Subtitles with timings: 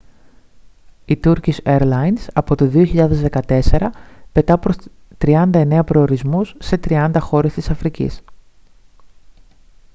[1.05, 3.61] η turkish airlines από το 2014
[4.31, 4.75] πετά προς
[5.25, 8.19] 39 προορισμούς σε 30 χώρες της αφρικής